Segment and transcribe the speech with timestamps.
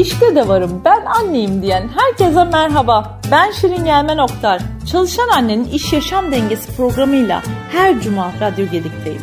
[0.00, 3.20] İşte de varım ben anneyim diyen herkese merhaba.
[3.30, 4.62] Ben Şirin Gelmen Oktar.
[4.92, 7.42] Çalışan Annenin İş Yaşam Dengesi programıyla
[7.72, 9.22] her cuma Radyo Gedik'teyim.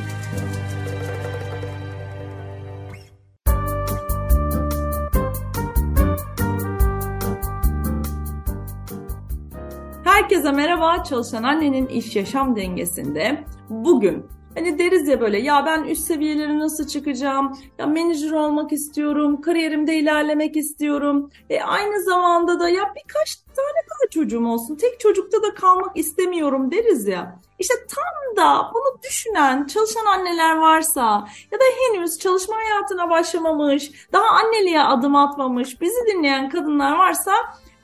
[10.04, 11.04] Herkese merhaba.
[11.04, 14.26] Çalışan Annenin İş Yaşam Dengesinde bugün
[14.58, 17.58] Hani deriz ya böyle ya ben üst seviyelere nasıl çıkacağım?
[17.78, 21.32] Ya menajer olmak istiyorum, kariyerimde ilerlemek istiyorum.
[21.50, 24.76] E aynı zamanda da ya birkaç tane daha çocuğum olsun.
[24.76, 27.40] Tek çocukta da kalmak istemiyorum deriz ya.
[27.60, 34.30] İşte tam da bunu düşünen çalışan anneler varsa ya da henüz çalışma hayatına başlamamış, daha
[34.30, 37.32] anneliğe adım atmamış, bizi dinleyen kadınlar varsa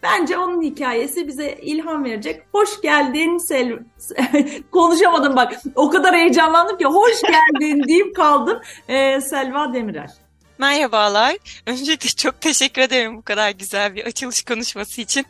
[0.03, 2.41] Bence onun hikayesi bize ilham verecek.
[2.51, 3.79] Hoş geldin Sel...
[4.71, 5.53] Konuşamadım bak.
[5.75, 8.61] O kadar heyecanlandım ki hoş geldin deyip kaldım.
[8.87, 10.11] Ee, Selva Demirel.
[10.57, 11.35] Merhabalar.
[11.65, 15.25] Öncelikle çok teşekkür ederim bu kadar güzel bir açılış konuşması için.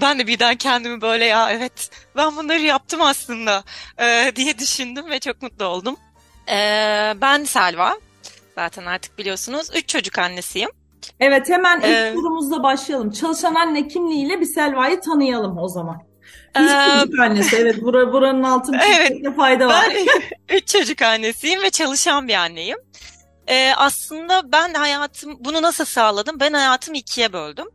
[0.00, 3.64] Ben de birden kendimi böyle ya evet ben bunları yaptım aslında
[3.98, 5.96] e, diye düşündüm ve çok mutlu oldum.
[6.48, 6.56] E,
[7.16, 7.98] ben Selva.
[8.54, 10.70] Zaten artık biliyorsunuz üç çocuk annesiyim.
[11.20, 13.10] Evet hemen ilk ee, turumuzda başlayalım.
[13.10, 16.08] Çalışan anne kimliğiyle bir Selva'yı tanıyalım o zaman.
[16.60, 19.84] Üç ee, çocuk annesi evet bura, buranın altını evet, fayda var.
[19.90, 20.06] Ben
[20.56, 22.78] üç çocuk annesiyim ve çalışan bir anneyim.
[23.48, 26.40] Ee, aslında ben hayatım bunu nasıl sağladım?
[26.40, 27.66] Ben hayatımı ikiye böldüm.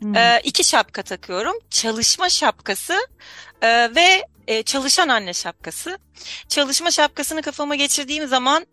[0.00, 0.16] Hmm.
[0.16, 1.54] Ee, iki şapka takıyorum.
[1.70, 2.94] Çalışma şapkası
[3.62, 5.98] e, ve e, çalışan anne şapkası.
[6.48, 8.66] Çalışma şapkasını kafama geçirdiğim zaman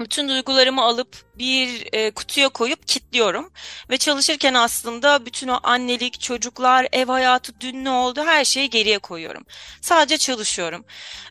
[0.00, 3.52] bütün duygularımı alıp bir e, kutuya koyup kilitliyorum
[3.90, 8.98] ve çalışırken aslında bütün o annelik, çocuklar, ev hayatı, dün ne oldu her şeyi geriye
[8.98, 9.44] koyuyorum.
[9.80, 10.84] Sadece çalışıyorum.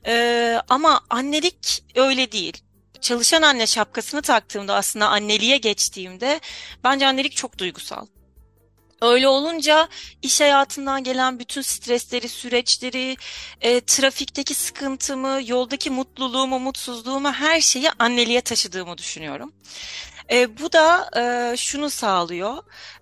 [0.08, 2.58] E, ama annelik öyle değil.
[3.02, 6.40] Çalışan anne şapkasını taktığımda aslında anneliğe geçtiğimde
[6.84, 8.06] bence annelik çok duygusal.
[9.02, 9.90] Öyle olunca
[10.22, 13.17] iş hayatından gelen bütün stresleri, süreçleri,
[13.62, 19.53] e, trafikteki sıkıntımı, yoldaki mutluluğumu, mutsuzluğumu her şeyi anneliğe taşıdığımı düşünüyorum.
[20.31, 22.58] E, bu da e, şunu sağlıyor.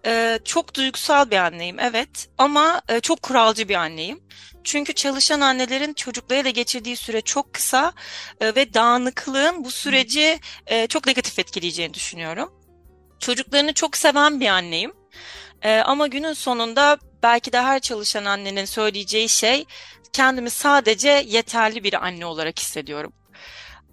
[0.06, 4.24] E, çok duygusal bir anneyim evet ama e, çok kuralcı bir anneyim.
[4.64, 7.94] Çünkü çalışan annelerin çocuklarıyla geçirdiği süre çok kısa
[8.42, 12.54] e, ve dağınıklığın bu süreci e, çok negatif etkileyeceğini düşünüyorum.
[13.20, 14.94] Çocuklarını çok seven bir anneyim.
[15.66, 19.66] Ee, ama günün sonunda belki de her çalışan annenin söyleyeceği şey
[20.14, 23.14] kendimi sadece yeterli bir anne olarak hissediyorum.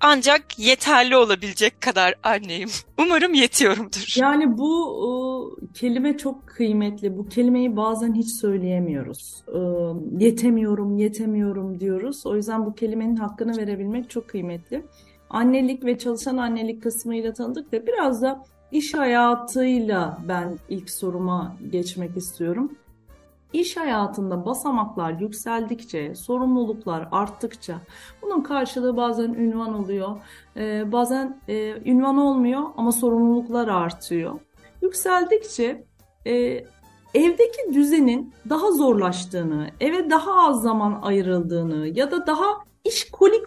[0.01, 2.69] Ancak yeterli olabilecek kadar anneyim.
[2.99, 4.15] Umarım yetiyorumdur.
[4.21, 7.19] Yani bu o, kelime çok kıymetli.
[7.19, 9.45] Bu kelimeyi bazen hiç söyleyemiyoruz.
[9.49, 9.59] E,
[10.25, 12.27] yetemiyorum, yetemiyorum diyoruz.
[12.27, 14.85] O yüzden bu kelimenin hakkını verebilmek çok kıymetli.
[15.31, 22.17] Annelik ve çalışan annelik kısmıyla tanıdık ve biraz da İş hayatıyla ben ilk soruma geçmek
[22.17, 22.73] istiyorum.
[23.53, 27.75] İş hayatında basamaklar yükseldikçe, sorumluluklar arttıkça
[28.23, 30.17] bunun karşılığı bazen ünvan oluyor,
[30.57, 34.41] ee, bazen e, ünvan olmuyor ama sorumluluklar artıyor.
[34.83, 35.85] Yükseldikçe
[36.27, 36.33] e,
[37.15, 42.47] evdeki düzenin daha zorlaştığını, eve daha az zaman ayrıldığını ya da daha
[42.85, 43.45] işkolik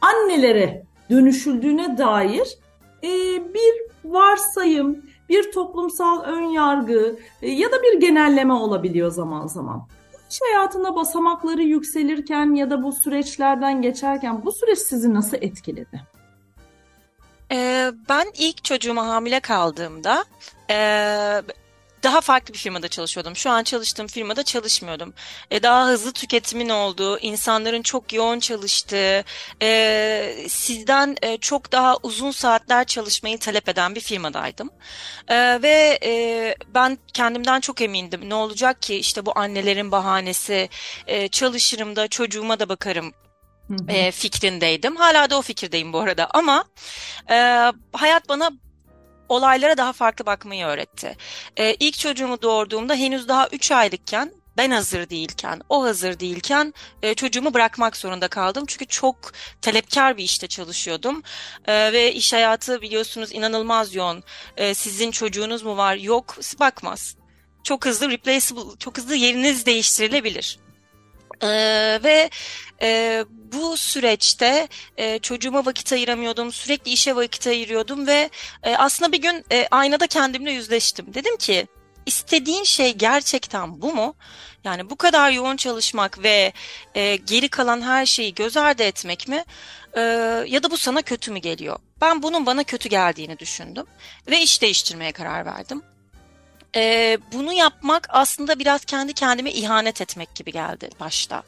[0.00, 2.58] annelere dönüşüldüğüne dair
[3.02, 3.08] e,
[3.54, 9.86] bir varsayım, bir toplumsal ön yargı e, ya da bir genelleme olabiliyor zaman zaman.
[10.30, 16.02] İş hayatında basamakları yükselirken ya da bu süreçlerden geçerken bu süreç sizi nasıl etkiledi?
[17.52, 20.24] Ee, ben ilk çocuğuma hamile kaldığımda
[20.70, 20.76] e,
[22.02, 23.36] daha farklı bir firmada çalışıyordum.
[23.36, 25.14] Şu an çalıştığım firmada çalışmıyordum.
[25.50, 29.24] E, daha hızlı tüketimin olduğu, insanların çok yoğun çalıştığı,
[29.62, 34.70] e, sizden e, çok daha uzun saatler çalışmayı talep eden bir firmadaydım.
[35.28, 38.28] E, ve e, ben kendimden çok emindim.
[38.30, 40.68] Ne olacak ki işte bu annelerin bahanesi,
[41.06, 43.12] e, çalışırım da çocuğuma da bakarım
[43.88, 44.96] E, fikrindeydim.
[44.96, 46.64] Hala da o fikirdeyim bu arada ama
[47.30, 47.34] e,
[47.92, 48.50] hayat bana
[49.30, 51.16] olaylara daha farklı bakmayı öğretti.
[51.56, 57.14] Ee, ilk çocuğumu doğurduğumda henüz daha 3 aylıkken ben hazır değilken, o hazır değilken e,
[57.14, 58.64] çocuğumu bırakmak zorunda kaldım.
[58.66, 59.16] Çünkü çok
[59.62, 61.22] talepkar bir işte çalışıyordum.
[61.66, 64.22] E, ve iş hayatı biliyorsunuz inanılmaz yoğun.
[64.56, 65.96] E, sizin çocuğunuz mu var?
[65.96, 67.16] Yok, bakmaz.
[67.64, 70.58] Çok hızlı replaceable, çok hızlı yeriniz değiştirilebilir.
[71.42, 71.48] E,
[72.04, 72.30] ve
[72.82, 78.30] e, bu süreçte e, çocuğuma vakit ayıramıyordum, sürekli işe vakit ayırıyordum ve
[78.62, 81.14] e, aslında bir gün e, aynada kendimle yüzleştim.
[81.14, 81.66] Dedim ki
[82.06, 84.14] istediğin şey gerçekten bu mu?
[84.64, 86.52] Yani bu kadar yoğun çalışmak ve
[86.94, 89.44] e, geri kalan her şeyi göz ardı etmek mi?
[89.96, 90.00] E,
[90.48, 91.78] ya da bu sana kötü mü geliyor?
[92.00, 93.86] Ben bunun bana kötü geldiğini düşündüm
[94.30, 95.82] ve iş değiştirmeye karar verdim.
[96.76, 101.42] E, bunu yapmak aslında biraz kendi kendime ihanet etmek gibi geldi başta.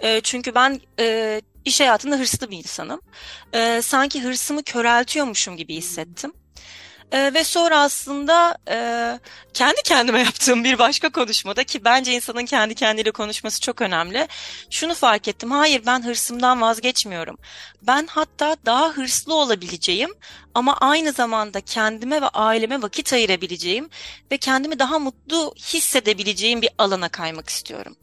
[0.00, 3.00] E, çünkü ben e, iş hayatında hırslı bir insanım.
[3.52, 6.32] E, sanki hırsımı köreltiyormuşum gibi hissettim.
[7.12, 8.76] E, ve sonra aslında e,
[9.54, 14.28] kendi kendime yaptığım bir başka konuşmada ki bence insanın kendi kendiyle konuşması çok önemli.
[14.70, 15.50] Şunu fark ettim.
[15.50, 17.38] Hayır ben hırsımdan vazgeçmiyorum.
[17.82, 20.14] Ben hatta daha hırslı olabileceğim
[20.54, 23.90] ama aynı zamanda kendime ve aileme vakit ayırabileceğim
[24.32, 27.96] ve kendimi daha mutlu hissedebileceğim bir alana kaymak istiyorum.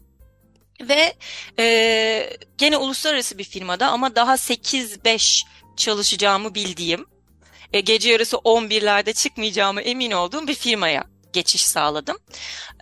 [0.80, 1.14] Ve
[1.58, 5.42] e, gene uluslararası bir firmada ama daha 8-5
[5.76, 7.06] çalışacağımı bildiğim
[7.72, 12.18] e, gece yarısı 11'lerde çıkmayacağımı emin olduğum bir firmaya geçiş sağladım.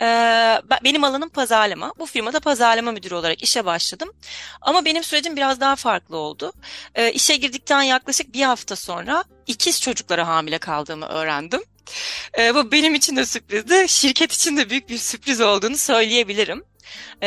[0.03, 1.93] Ee, benim alanım pazarlama.
[1.99, 4.13] Bu firmada pazarlama müdürü olarak işe başladım.
[4.61, 6.53] Ama benim sürecim biraz daha farklı oldu.
[6.95, 11.63] Ee, işe girdikten yaklaşık bir hafta sonra ikiz çocuklara hamile kaldığımı öğrendim.
[12.39, 13.89] Ee, bu benim için de sürprizdi.
[13.89, 16.65] Şirket için de büyük bir sürpriz olduğunu söyleyebilirim.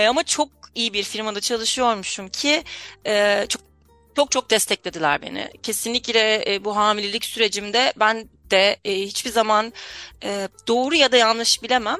[0.09, 2.63] Ama çok iyi bir firmada çalışıyormuşum ki
[3.07, 3.70] e, çok
[4.15, 5.49] çok çok desteklediler beni.
[5.63, 9.73] Kesinlikle e, bu hamilelik sürecimde ben de e, hiçbir zaman
[10.23, 11.97] e, doğru ya da yanlış bilemem.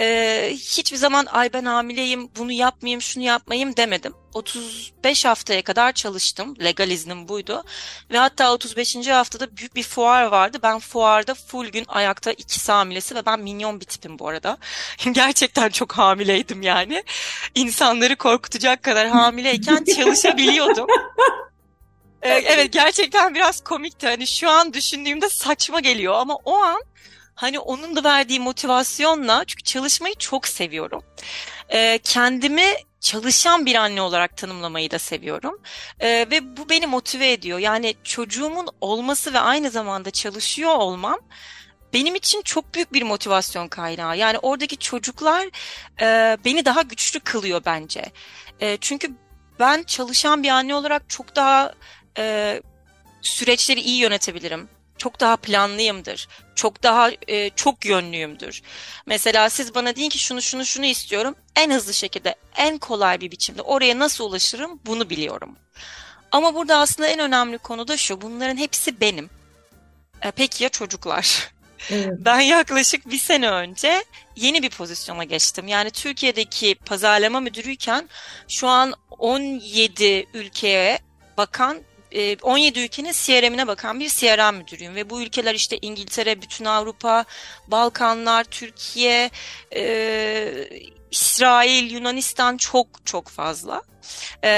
[0.00, 4.14] E, hiçbir zaman ay ben hamileyim bunu yapmayayım şunu yapmayayım demedim.
[4.34, 6.56] 35 haftaya kadar çalıştım.
[6.64, 7.64] Legal iznim buydu.
[8.10, 9.08] Ve hatta 35.
[9.08, 10.58] haftada büyük bir fuar vardı.
[10.62, 14.58] Ben fuarda full gün ayakta ikisi hamilesi ve ben minyon bir tipim bu arada.
[15.12, 17.04] Gerçekten çok hamileydim yani.
[17.54, 20.86] İnsanları korkutacak kadar hamileyken çalışabiliyordum.
[22.24, 24.06] Ee, evet gerçekten biraz komikti.
[24.06, 26.82] Hani şu an düşündüğümde saçma geliyor ama o an
[27.34, 31.04] hani onun da verdiği motivasyonla çünkü çalışmayı çok seviyorum.
[31.68, 35.60] Ee, kendimi çalışan bir anne olarak tanımlamayı da seviyorum.
[36.00, 37.58] Ee, ve bu beni motive ediyor.
[37.58, 41.18] Yani çocuğumun olması ve aynı zamanda çalışıyor olmam
[41.92, 44.16] benim için çok büyük bir motivasyon kaynağı.
[44.16, 45.46] Yani oradaki çocuklar
[46.00, 48.04] e, beni daha güçlü kılıyor bence.
[48.60, 49.10] E, çünkü
[49.58, 51.74] ben çalışan bir anne olarak çok daha
[52.18, 52.62] e,
[53.22, 54.68] süreçleri iyi yönetebilirim.
[54.98, 56.28] Çok daha planlıyımdır.
[56.54, 58.62] Çok daha e, çok yönlüyümdür.
[59.06, 61.34] Mesela siz bana deyin ki şunu şunu şunu istiyorum.
[61.56, 65.56] En hızlı şekilde, en kolay bir biçimde oraya nasıl ulaşırım bunu biliyorum.
[66.32, 68.20] Ama burada aslında en önemli konu da şu.
[68.20, 69.30] Bunların hepsi benim.
[70.22, 71.54] E, peki ya çocuklar?
[71.90, 72.12] Evet.
[72.18, 74.04] Ben yaklaşık bir sene önce
[74.36, 75.68] yeni bir pozisyona geçtim.
[75.68, 78.08] Yani Türkiye'deki pazarlama müdürüyken
[78.48, 80.98] şu an 17 ülkeye
[81.36, 81.82] bakan
[82.42, 87.24] 17 e, ülkenin CRM'ine bakan bir CRM müdürüyüm ve bu ülkeler işte İngiltere, bütün Avrupa,
[87.68, 89.30] Balkanlar, Türkiye,
[89.74, 90.68] e,
[91.10, 93.82] İsrail, Yunanistan çok çok fazla
[94.44, 94.50] e,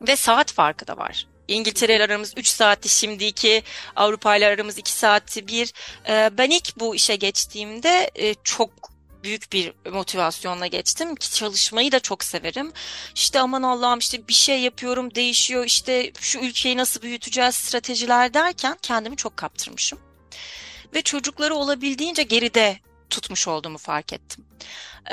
[0.00, 1.26] ve saat farkı da var.
[1.48, 3.62] İngiltere ile aramız 3 saatti şimdiki
[3.96, 5.72] Avrupa ile aramız 2 saatti bir.
[6.08, 8.91] E, ben ilk bu işe geçtiğimde e, çok
[9.22, 12.72] büyük bir motivasyonla geçtim ki çalışmayı da çok severim.
[13.14, 18.76] İşte aman Allah'ım işte bir şey yapıyorum değişiyor işte şu ülkeyi nasıl büyüteceğiz stratejiler derken
[18.82, 19.98] kendimi çok kaptırmışım.
[20.94, 22.78] Ve çocukları olabildiğince geride
[23.10, 24.44] tutmuş olduğumu fark ettim.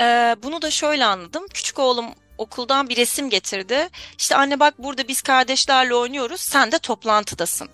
[0.00, 1.46] Ee, bunu da şöyle anladım.
[1.54, 2.06] Küçük oğlum
[2.38, 3.88] okuldan bir resim getirdi.
[4.18, 7.68] İşte anne bak burada biz kardeşlerle oynuyoruz sen de toplantıdasın.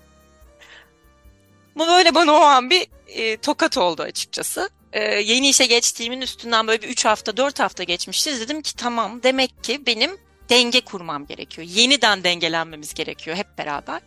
[1.75, 6.67] Bu böyle bana o an bir e, tokat oldu açıkçası e, yeni işe geçtiğimin üstünden
[6.67, 8.39] böyle bir 3 hafta 4 hafta geçmişti.
[8.39, 10.17] Dedim ki tamam demek ki benim
[10.49, 11.67] denge kurmam gerekiyor.
[11.67, 14.01] Yeniden dengelenmemiz gerekiyor hep beraber.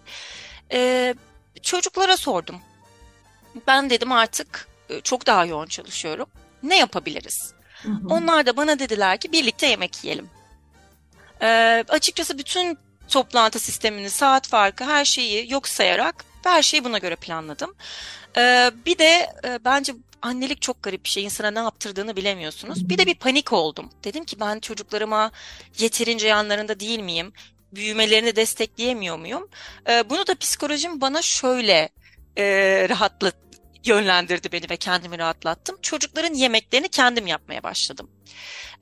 [0.72, 1.14] E,
[1.62, 2.60] çocuklara sordum.
[3.66, 6.26] Ben dedim artık e, çok daha yoğun çalışıyorum.
[6.62, 7.52] Ne yapabiliriz?
[7.82, 8.08] Hı hı.
[8.08, 10.30] Onlar da bana dediler ki birlikte yemek yiyelim.
[11.42, 17.16] E, açıkçası bütün toplantı sistemini, saat farkı, her şeyi yok sayarak her şeyi buna göre
[17.16, 17.74] planladım.
[18.36, 19.92] Ee, bir de e, bence
[20.22, 21.24] annelik çok garip bir şey.
[21.24, 22.88] İnsana ne yaptırdığını bilemiyorsunuz.
[22.88, 23.90] Bir de bir panik oldum.
[24.04, 25.30] Dedim ki ben çocuklarıma
[25.78, 27.32] yeterince yanlarında değil miyim?
[27.72, 29.48] Büyümelerini destekleyemiyor muyum?
[29.88, 31.88] Ee, bunu da psikolojim bana şöyle
[32.38, 33.34] e, rahatlat
[33.84, 35.78] yönlendirdi beni ve kendimi rahatlattım.
[35.82, 38.10] Çocukların yemeklerini kendim yapmaya başladım.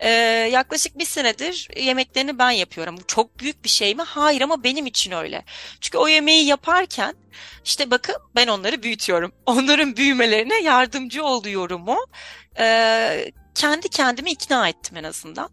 [0.01, 0.09] Ee,
[0.53, 2.97] yaklaşık bir senedir yemeklerini ben yapıyorum.
[2.97, 4.03] Bu çok büyük bir şey mi?
[4.03, 5.45] Hayır ama benim için öyle.
[5.81, 7.15] Çünkü o yemeği yaparken
[7.65, 9.33] işte bakın ben onları büyütüyorum.
[9.47, 11.97] Onların büyümelerine yardımcı oluyorum o.
[12.59, 15.51] Ee, kendi kendimi ikna ettim en azından.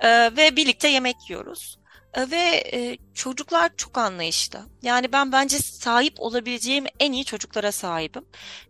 [0.00, 1.78] Ee, ve birlikte yemek yiyoruz.
[2.14, 4.60] Ee, ve e, çocuklar çok anlayışlı.
[4.82, 8.24] Yani ben bence sahip olabileceğim en iyi çocuklara sahibim.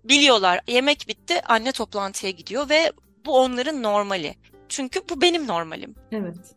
[0.05, 2.93] Biliyorlar yemek bitti anne toplantıya gidiyor ve
[3.27, 4.35] bu onların normali.
[4.69, 5.95] Çünkü bu benim normalim.
[6.13, 6.55] Evet.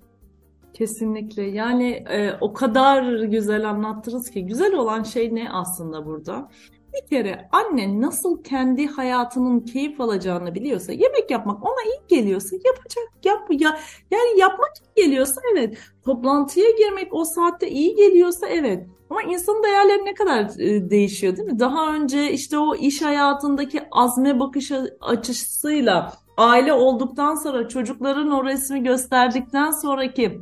[0.73, 1.43] Kesinlikle.
[1.43, 6.49] Yani e, o kadar güzel anlattınız ki güzel olan şey ne aslında burada?
[6.93, 13.03] bir kere anne nasıl kendi hayatının keyif alacağını biliyorsa, yemek yapmak ona iyi geliyorsa yapacak.
[13.23, 13.79] Yap, ya,
[14.11, 15.77] yani yapmak iyi geliyorsa evet.
[16.05, 18.87] Toplantıya girmek o saatte iyi geliyorsa evet.
[19.09, 21.59] Ama insanın değerleri ne kadar e, değişiyor değil mi?
[21.59, 28.83] Daha önce işte o iş hayatındaki azme bakış açısıyla aile olduktan sonra çocukların o resmi
[28.83, 30.41] gösterdikten sonraki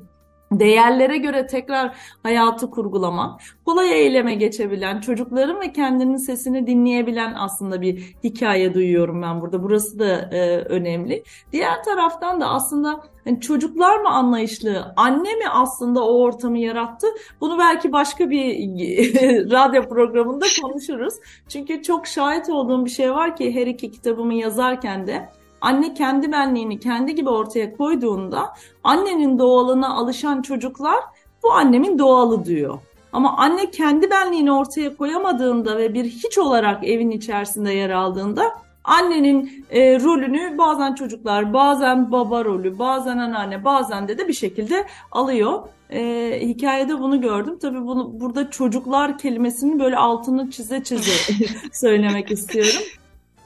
[0.52, 8.16] değerlere göre tekrar hayatı kurgulamak, kolay eyleme geçebilen, çocukların ve kendinin sesini dinleyebilen aslında bir
[8.24, 9.64] hikaye duyuyorum ben burada.
[9.64, 11.24] Burası da e, önemli.
[11.52, 17.08] Diğer taraftan da aslında yani çocuklar mı anlayışlı, anne mi aslında o ortamı yarattı?
[17.42, 18.50] Bunu belki başka bir
[19.52, 21.14] radyo programında konuşuruz.
[21.50, 25.30] Çünkü çok şahit olduğum bir şey var ki her iki kitabımı yazarken de
[25.62, 31.00] anne kendi benliğini kendi gibi ortaya koyduğunda annenin doğalına alışan çocuklar
[31.44, 32.80] bu annemin doğalı diyor.
[33.14, 38.44] Ama anne kendi benliğini ortaya koyamadığında ve bir hiç olarak evin içerisinde yer aldığında
[38.84, 44.86] annenin e, rolünü bazen çocuklar, bazen baba rolü, bazen anneanne, bazen de de bir şekilde
[45.12, 45.62] alıyor.
[45.90, 47.58] E, hikayede bunu gördüm.
[47.62, 51.34] Tabii bunu burada çocuklar kelimesini böyle altını çize çize
[51.72, 52.82] söylemek istiyorum.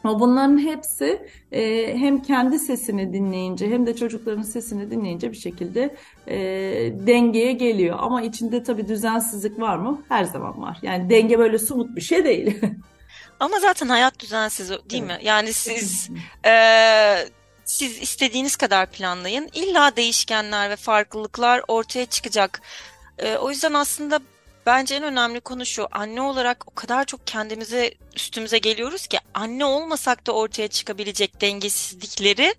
[0.04, 5.96] Ama bunların hepsi e, hem kendi sesini dinleyince hem de çocukların sesini dinleyince bir şekilde
[6.28, 6.38] e,
[7.08, 7.98] dengeye geliyor.
[8.00, 10.02] Ama içinde tabii düzensizlik var mı?
[10.10, 10.78] Her zaman var.
[10.82, 12.60] Yani denge böyle somut bir şey değil.
[13.40, 15.22] Ama zaten hayat düzensiz değil evet.
[15.22, 15.28] mi?
[15.28, 16.10] Yani siz
[16.46, 16.54] e,
[17.66, 19.50] siz istediğiniz kadar planlayın.
[19.54, 22.62] İlla değişkenler ve farklılıklar ortaya çıkacak.
[23.18, 24.20] E, o yüzden aslında
[24.66, 25.88] Bence en önemli konu şu.
[25.92, 32.56] Anne olarak o kadar çok kendimize üstümüze geliyoruz ki anne olmasak da ortaya çıkabilecek dengesizlikleri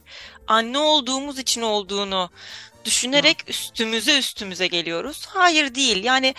[0.46, 2.30] anne olduğumuz için olduğunu
[2.84, 5.26] düşünerek üstümüze üstümüze geliyoruz.
[5.26, 6.04] Hayır değil.
[6.04, 6.34] Yani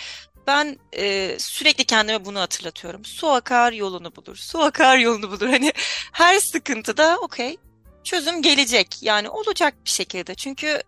[0.46, 3.04] ben e, sürekli kendime bunu hatırlatıyorum.
[3.04, 4.36] Su akar yolunu bulur.
[4.36, 5.48] Su akar yolunu bulur.
[5.48, 5.72] Hani
[6.12, 7.56] her sıkıntıda okey
[8.04, 9.02] çözüm gelecek.
[9.02, 10.34] Yani olacak bir şekilde.
[10.34, 10.82] Çünkü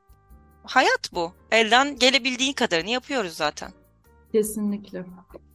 [0.64, 1.34] hayat bu.
[1.50, 3.77] Elden gelebildiği kadarını yapıyoruz zaten.
[4.32, 5.04] Kesinlikle.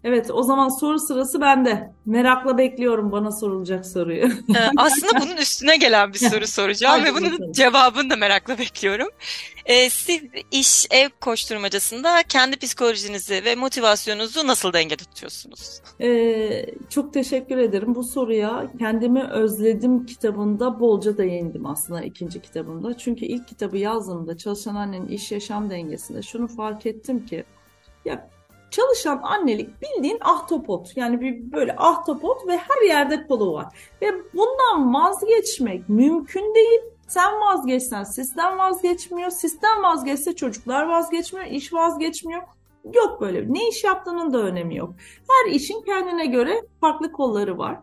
[0.04, 1.94] Evet o zaman soru sırası bende.
[2.06, 4.26] Merakla bekliyorum bana sorulacak soruyu.
[4.26, 9.08] Ee, aslında bunun üstüne gelen bir soru soracağım ve bunun cevabını da merakla bekliyorum.
[9.66, 15.82] Ee, siz iş ev koşturmacasında kendi psikolojinizi ve motivasyonunuzu nasıl denge tutuyorsunuz?
[16.02, 17.96] Ee, çok teşekkür ederim.
[17.96, 22.98] Bu soruya kendimi özledim kitabında bolca değindim aslında ikinci kitabımda.
[22.98, 27.44] Çünkü ilk kitabı yazdığımda çalışan annenin iş yaşam dengesinde şunu fark ettim ki
[28.06, 28.30] ya
[28.74, 30.98] çalışan annelik bildiğin ahtapot.
[30.98, 33.66] Yani bir böyle ahtapot ve her yerde kolu var.
[34.02, 36.80] Ve bundan vazgeçmek mümkün değil.
[37.08, 39.30] Sen vazgeçsen sistem vazgeçmiyor.
[39.30, 41.48] Sistem vazgeçse çocuklar vazgeçmiyor.
[41.48, 42.42] iş vazgeçmiyor.
[42.94, 44.94] Yok böyle ne iş yaptığının da önemi yok.
[45.30, 47.80] Her işin kendine göre farklı kolları var.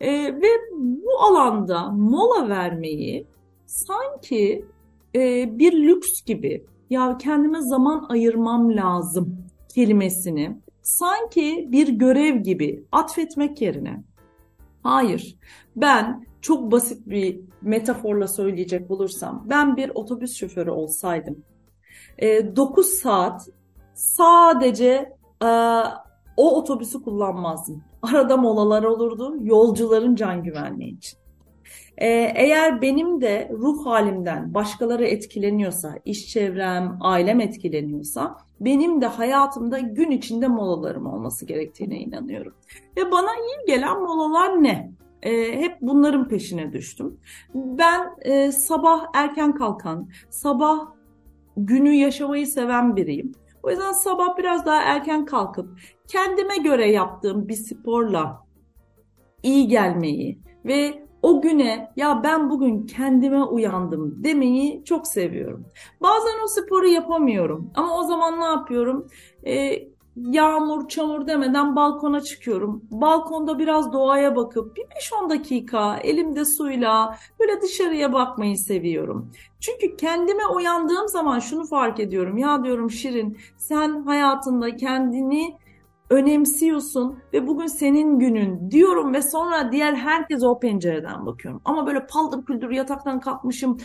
[0.00, 3.26] Ee, ve bu alanda mola vermeyi
[3.66, 4.64] sanki
[5.14, 9.43] e, bir lüks gibi ya kendime zaman ayırmam lazım
[9.74, 14.04] kelimesini sanki bir görev gibi atfetmek yerine
[14.82, 15.36] hayır
[15.76, 21.44] ben çok basit bir metaforla söyleyecek olursam ben bir otobüs şoförü olsaydım
[22.20, 23.48] 9 e, saat
[23.94, 25.48] sadece e,
[26.36, 27.84] o otobüsü kullanmazdım.
[28.02, 31.18] Arada molalar olurdu yolcuların can güvenliği için.
[31.98, 39.78] Ee, eğer benim de ruh halimden başkaları etkileniyorsa, iş çevrem, ailem etkileniyorsa benim de hayatımda
[39.78, 42.54] gün içinde molalarım olması gerektiğine inanıyorum.
[42.96, 44.92] Ve bana iyi gelen molalar ne?
[45.22, 47.20] E, hep bunların peşine düştüm.
[47.54, 50.78] Ben e, sabah erken kalkan, sabah
[51.56, 53.32] günü yaşamayı seven biriyim.
[53.62, 58.46] O yüzden sabah biraz daha erken kalkıp kendime göre yaptığım bir sporla
[59.42, 65.66] iyi gelmeyi ve o güne ya ben bugün kendime uyandım demeyi çok seviyorum.
[66.02, 69.08] Bazen o sporu yapamıyorum ama o zaman ne yapıyorum?
[69.46, 72.82] Ee, yağmur, çamur demeden balkona çıkıyorum.
[72.90, 79.30] Balkonda biraz doğaya bakıp bir 5-10 dakika elimde suyla böyle dışarıya bakmayı seviyorum.
[79.60, 82.38] Çünkü kendime uyandığım zaman şunu fark ediyorum.
[82.38, 85.56] Ya diyorum Şirin sen hayatında kendini
[86.10, 91.60] önemsiyorsun ve bugün senin günün diyorum ve sonra diğer herkes o pencereden bakıyorum.
[91.64, 93.78] Ama böyle paldır küldür yataktan kalkmışım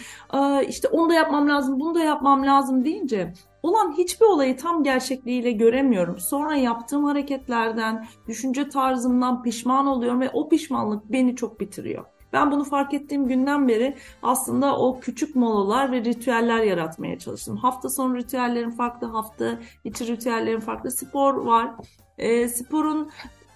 [0.68, 3.34] işte onu da yapmam lazım bunu da yapmam lazım deyince
[3.64, 6.20] olan hiçbir olayı tam gerçekliğiyle göremiyorum.
[6.20, 12.06] Sonra yaptığım hareketlerden, düşünce tarzımdan pişman oluyorum ve o pişmanlık beni çok bitiriyor.
[12.34, 17.58] Ben bunu fark ettiğim günden beri aslında o küçük molalar ve ritüeller yaratmaya çalıştım.
[17.58, 20.92] Hafta sonu ritüellerim farklı, hafta içi ritüellerim farklı.
[20.92, 21.72] Spor var.
[22.20, 23.10] E, sporun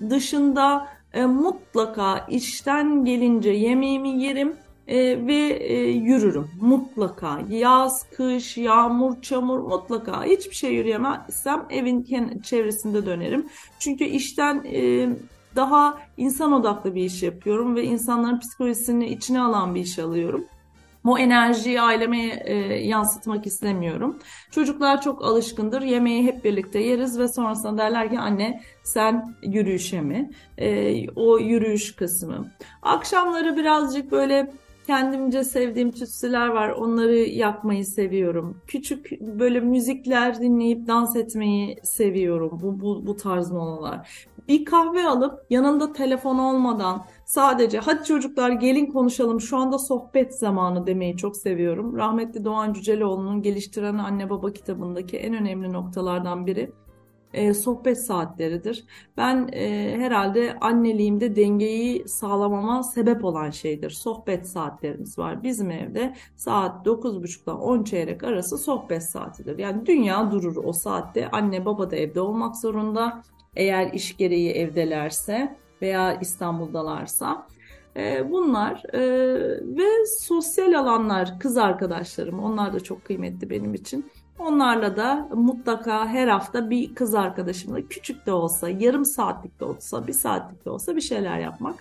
[0.10, 4.54] dışında e, mutlaka işten gelince yemeğimi yerim
[4.88, 7.40] e, ve e, yürürüm mutlaka.
[7.50, 12.04] Yaz, kış, yağmur, çamur mutlaka hiçbir şey yürüyemezsem evin
[12.44, 13.46] çevresinde dönerim.
[13.80, 15.10] Çünkü işten e,
[15.56, 20.46] daha insan odaklı bir iş yapıyorum ve insanların psikolojisini içine alan bir iş alıyorum.
[21.06, 22.56] O enerjiyi aileme e,
[22.88, 24.20] yansıtmak istemiyorum.
[24.52, 25.82] Çocuklar çok alışkındır.
[25.82, 30.30] Yemeği hep birlikte yeriz ve sonrasında derler ki anne sen yürüyüşe mi?
[30.58, 32.52] E, o yürüyüş kısmı.
[32.82, 34.52] Akşamları birazcık böyle
[34.88, 36.70] kendimce sevdiğim tütsüler var.
[36.70, 38.62] Onları yapmayı seviyorum.
[38.68, 42.60] Küçük böyle müzikler dinleyip dans etmeyi seviyorum.
[42.62, 44.28] Bu, bu, bu tarz molalar.
[44.48, 50.88] Bir kahve alıp yanında telefon olmadan sadece hadi çocuklar gelin konuşalım şu anda sohbet zamanı
[50.88, 51.98] demeyi çok seviyorum.
[51.98, 56.72] Rahmetli Doğan Cüceloğlu'nun Geliştiren Anne Baba kitabındaki en önemli noktalardan biri
[57.34, 58.86] e, sohbet saatleridir.
[59.18, 63.90] Ben e, herhalde anneliğimde dengeyi sağlamama sebep olan şeydir.
[63.90, 65.44] Sohbet saatlerimiz var.
[65.44, 69.58] Bizim evde saat 9.30 ile 10 çeyrek arası sohbet saatidir.
[69.58, 71.32] Yani dünya durur o saatte.
[71.32, 73.24] Anne baba da evde olmak zorunda.
[73.56, 77.48] Eğer iş gereği evdelerse veya İstanbul'dalarsa.
[77.96, 79.02] E, bunlar e,
[79.78, 84.12] ve sosyal alanlar, kız arkadaşlarım onlar da çok kıymetli benim için.
[84.40, 90.08] Onlarla da mutlaka her hafta bir kız arkadaşımla küçük de olsa, yarım saatlik de olsa,
[90.08, 91.76] bir saatlik de olsa bir şeyler yapmak.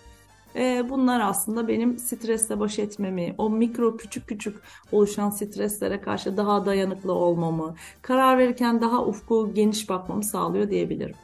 [0.56, 4.56] Ee, bunlar aslında benim stresle baş etmemi, o mikro küçük küçük
[4.92, 11.14] oluşan streslere karşı daha dayanıklı olmamı, karar verirken daha ufku geniş bakmamı sağlıyor diyebilirim.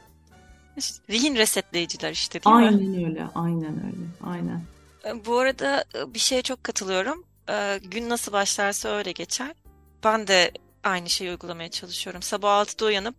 [0.79, 2.95] İşte zihin resetleyiciler işte değil aynen mi?
[2.95, 4.61] Aynen öyle, aynen öyle, aynen.
[5.05, 7.23] Ee, bu arada e, bir şeye çok katılıyorum.
[7.49, 9.55] Ee, gün nasıl başlarsa öyle geçer.
[10.03, 10.51] Ben de
[10.83, 12.21] aynı şeyi uygulamaya çalışıyorum.
[12.21, 13.15] Sabah 6'da uyanıp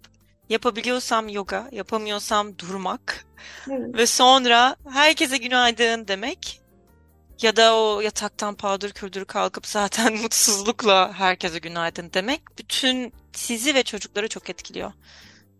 [0.48, 3.26] yapabiliyorsam yoga, yapamıyorsam durmak
[3.70, 3.94] evet.
[3.94, 6.60] ve sonra herkese günaydın demek
[7.42, 13.82] ya da o yataktan paldır küldür kalkıp zaten mutsuzlukla herkese günaydın demek bütün sizi ve
[13.82, 14.92] çocukları çok etkiliyor.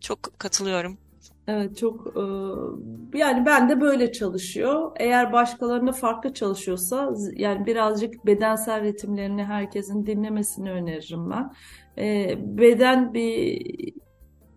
[0.01, 0.97] Çok katılıyorum.
[1.47, 2.13] Evet çok
[3.13, 4.91] yani ben de böyle çalışıyor.
[4.99, 11.51] Eğer başkalarında farklı çalışıyorsa yani birazcık bedensel ritimlerini herkesin dinlemesini öneririm ben.
[12.57, 13.61] Beden bir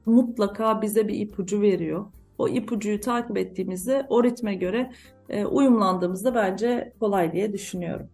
[0.07, 2.07] mutlaka bize bir ipucu veriyor.
[2.39, 4.93] O ipucuyu takip ettiğimizde o ritme göre
[5.51, 8.09] uyumlandığımızda bence kolay diye düşünüyorum.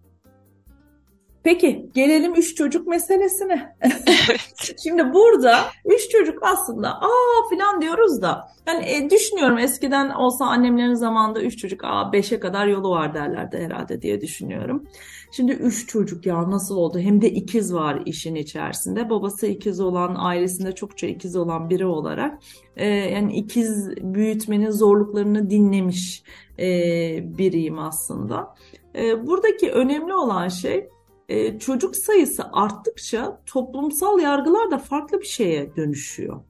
[1.42, 3.76] Peki gelelim üç çocuk meselesine.
[4.84, 10.94] Şimdi burada üç çocuk aslında aa filan diyoruz da yani e, düşünüyorum eskiden olsa annemlerin
[10.94, 14.84] zamanında üç çocuk aa beşe kadar yolu var derlerdi herhalde diye düşünüyorum.
[15.32, 16.98] Şimdi üç çocuk ya nasıl oldu?
[16.98, 19.10] Hem de ikiz var işin içerisinde.
[19.10, 22.38] Babası ikiz olan, ailesinde çokça ikiz olan biri olarak
[22.76, 26.22] e, yani ikiz büyütmenin zorluklarını dinlemiş
[26.58, 26.68] e,
[27.38, 28.54] biriyim aslında.
[28.94, 30.88] E, buradaki önemli olan şey
[31.30, 36.40] e, çocuk sayısı arttıkça toplumsal yargılar da farklı bir şeye dönüşüyor.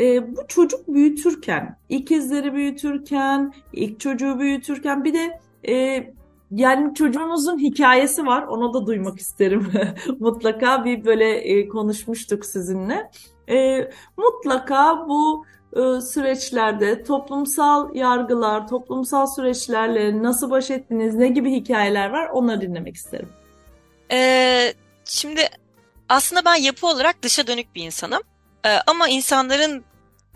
[0.00, 6.06] E, bu çocuk büyütürken, ikizleri büyütürken, ilk çocuğu büyütürken bir de e,
[6.50, 8.42] yani çocuğunuzun hikayesi var.
[8.42, 9.72] Onu da duymak isterim.
[10.20, 13.10] mutlaka bir böyle e, konuşmuştuk sizinle.
[13.48, 22.10] E, mutlaka bu e, süreçlerde toplumsal yargılar, toplumsal süreçlerle nasıl baş ettiniz, ne gibi hikayeler
[22.10, 23.28] var onları dinlemek isterim.
[24.12, 25.48] Ee, şimdi
[26.08, 28.22] aslında ben yapı olarak dışa dönük bir insanım.
[28.66, 29.84] Ee, ama insanların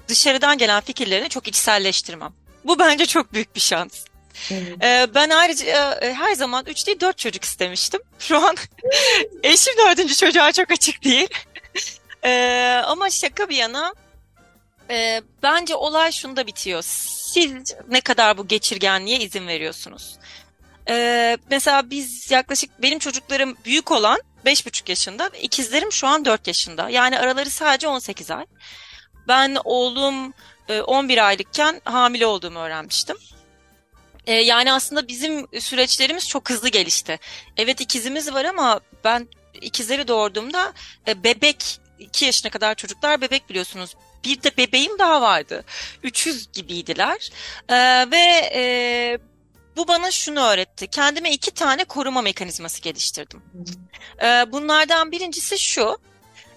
[0.09, 2.33] dışarıdan gelen fikirlerini çok içselleştirmem.
[2.65, 4.05] Bu bence çok büyük bir şans.
[4.51, 4.85] Evet.
[4.85, 8.01] Ee, ben ayrıca e, her zaman 3 değil 4 çocuk istemiştim.
[8.19, 8.57] Şu an
[9.43, 11.29] eşim dördüncü çocuğa çok açık değil.
[12.25, 13.95] Ee, ama şaka bir yana
[14.91, 16.83] e, bence olay şunda bitiyor.
[16.83, 17.53] Siz
[17.89, 20.17] ne kadar bu geçirgenliğe izin veriyorsunuz?
[20.89, 26.91] Ee, mesela biz yaklaşık benim çocuklarım büyük olan 5,5 yaşında ikizlerim şu an 4 yaşında.
[26.91, 28.47] Yani araları sadece 18 ay.
[29.29, 30.35] Ben oğlum
[30.87, 33.17] 11 e, aylıkken hamile olduğumu öğrenmiştim.
[34.27, 37.19] Ee, yani aslında bizim süreçlerimiz çok hızlı gelişti.
[37.57, 39.29] Evet ikizimiz var ama ben
[39.61, 40.73] ikizleri doğurduğumda
[41.09, 43.97] e, bebek 2 yaşına kadar çocuklar bebek biliyorsunuz.
[44.25, 45.65] Bir de bebeğim daha vardı.
[46.03, 47.31] 300 gibiydiler.
[47.69, 49.19] Ee, ve e,
[49.77, 50.87] bu bana şunu öğretti.
[50.87, 53.43] Kendime iki tane koruma mekanizması geliştirdim.
[54.23, 55.99] Ee, bunlardan birincisi şu.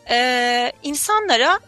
[0.10, 1.60] E, insanlara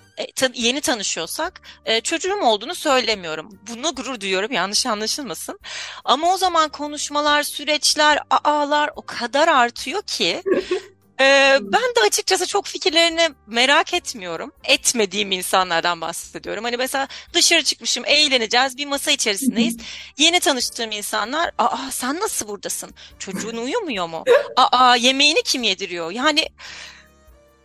[0.53, 3.59] yeni tanışıyorsak e, çocuğum olduğunu söylemiyorum.
[3.67, 5.59] Bunu gurur duyuyorum yanlış anlaşılmasın.
[6.03, 10.43] Ama o zaman konuşmalar, süreçler, aalar o kadar artıyor ki
[11.21, 14.51] Ee, ben de açıkçası çok fikirlerini merak etmiyorum.
[14.63, 16.63] Etmediğim insanlardan bahsediyorum.
[16.63, 19.77] Hani mesela dışarı çıkmışım, eğleneceğiz, bir masa içerisindeyiz.
[20.17, 22.91] Yeni tanıştığım insanlar, aa sen nasıl buradasın?
[23.19, 24.23] Çocuğun uyumuyor mu?
[24.55, 26.11] Aa yemeğini kim yediriyor?
[26.11, 26.49] Yani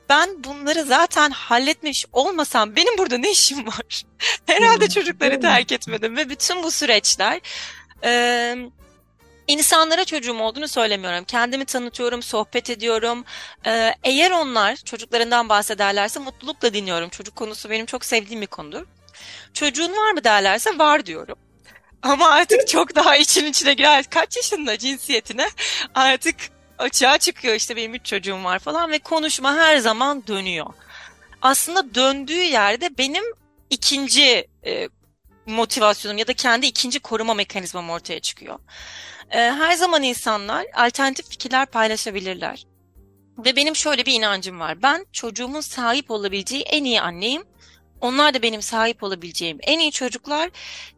[0.08, 4.02] ben bunları zaten halletmiş olmasam benim burada ne işim var?
[4.46, 7.40] Herhalde çocukları terk etmedim ve bütün bu süreçler...
[8.04, 8.56] E,
[9.48, 11.24] İnsanlara çocuğum olduğunu söylemiyorum.
[11.24, 13.24] Kendimi tanıtıyorum, sohbet ediyorum.
[13.66, 17.08] Ee, eğer onlar çocuklarından bahsederlerse mutlulukla dinliyorum.
[17.08, 18.86] Çocuk konusu benim çok sevdiğim bir konudur.
[19.54, 21.38] Çocuğun var mı derlerse var diyorum.
[22.02, 24.04] Ama artık çok daha için içine girer.
[24.10, 25.48] Kaç yaşında cinsiyetine
[25.94, 26.36] artık
[26.78, 30.66] açığa çıkıyor işte benim üç çocuğum var falan ve konuşma her zaman dönüyor.
[31.42, 33.24] Aslında döndüğü yerde benim
[33.70, 34.88] ikinci e,
[35.46, 38.58] motivasyonum ya da kendi ikinci koruma mekanizmam ortaya çıkıyor.
[39.34, 42.66] E, her zaman insanlar alternatif fikirler paylaşabilirler.
[43.38, 44.82] Ve benim şöyle bir inancım var.
[44.82, 47.44] Ben çocuğumun sahip olabileceği en iyi anneyim.
[48.00, 50.50] Onlar da benim sahip olabileceğim en iyi çocuklar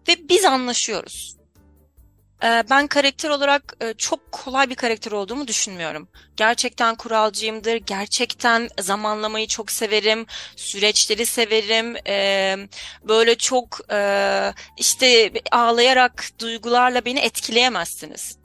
[0.09, 1.36] ve biz anlaşıyoruz.
[2.45, 6.09] Ee, ben karakter olarak e, çok kolay bir karakter olduğumu düşünmüyorum.
[6.37, 11.97] Gerçekten kuralcıyımdır, gerçekten zamanlamayı çok severim, süreçleri severim.
[12.07, 12.57] Ee,
[13.09, 18.39] böyle çok e, işte ağlayarak duygularla beni etkileyemezsiniz.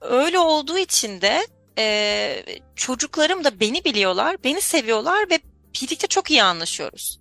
[0.00, 1.46] Öyle olduğu için de
[1.78, 2.44] e,
[2.76, 5.40] çocuklarım da beni biliyorlar, beni seviyorlar ve
[5.74, 7.20] birlikte çok iyi anlaşıyoruz.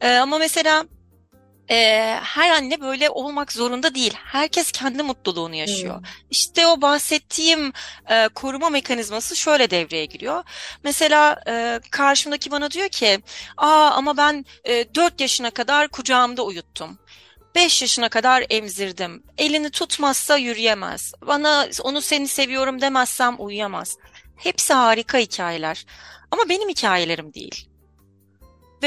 [0.00, 0.84] Ama mesela
[1.70, 1.76] e,
[2.22, 4.14] her anne böyle olmak zorunda değil.
[4.24, 5.96] Herkes kendi mutluluğunu yaşıyor.
[5.96, 6.04] Hmm.
[6.30, 7.72] İşte o bahsettiğim
[8.10, 10.44] e, koruma mekanizması şöyle devreye giriyor.
[10.84, 13.20] Mesela e, karşımdaki bana diyor ki,
[13.56, 16.98] aa ama ben e, 4 yaşına kadar kucağımda uyuttum.
[17.54, 19.22] 5 yaşına kadar emzirdim.
[19.38, 21.12] Elini tutmazsa yürüyemez.
[21.26, 23.96] Bana onu seni seviyorum demezsem uyuyamaz.
[24.36, 25.86] Hepsi harika hikayeler.
[26.30, 27.68] Ama benim hikayelerim değil.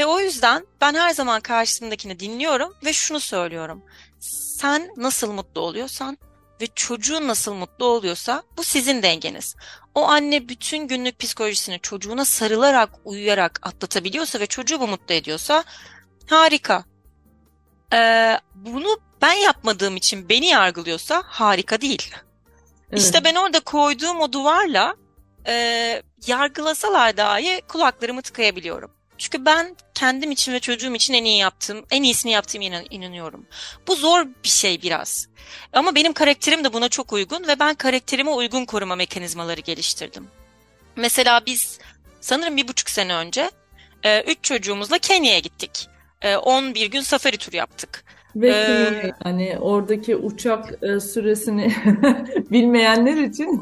[0.00, 3.82] Ve o yüzden ben her zaman karşımdakini dinliyorum ve şunu söylüyorum.
[4.20, 6.18] Sen nasıl mutlu oluyorsan
[6.60, 9.56] ve çocuğun nasıl mutlu oluyorsa bu sizin dengeniz.
[9.94, 15.64] O anne bütün günlük psikolojisini çocuğuna sarılarak, uyuyarak atlatabiliyorsa ve çocuğu bu mutlu ediyorsa
[16.26, 16.84] harika.
[17.92, 22.14] Ee, bunu ben yapmadığım için beni yargılıyorsa harika değil.
[22.90, 23.02] Evet.
[23.02, 24.94] İşte ben orada koyduğum o duvarla
[25.46, 28.99] e, yargılasalar dahi kulaklarımı tıkayabiliyorum.
[29.20, 33.46] Çünkü ben kendim için ve çocuğum için en iyi yaptım, en iyisini yaptığım inan inanıyorum.
[33.86, 35.28] Bu zor bir şey biraz.
[35.72, 40.28] Ama benim karakterim de buna çok uygun ve ben karakterime uygun koruma mekanizmaları geliştirdim.
[40.96, 41.78] Mesela biz
[42.20, 43.50] sanırım bir buçuk sene önce
[44.02, 45.88] e, üç çocuğumuzla Kenya'ya gittik.
[46.42, 48.04] 11 gün safari turu yaptık.
[48.36, 51.74] Ve ee, hani oradaki uçak e, süresini
[52.50, 53.60] bilmeyenler için